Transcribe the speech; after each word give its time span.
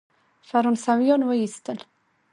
فرانسویان 0.49 1.21
وایستل. 1.25 1.79